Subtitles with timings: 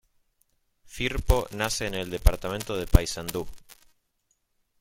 [0.83, 3.47] Firpo nace en el departamento de Paysandú.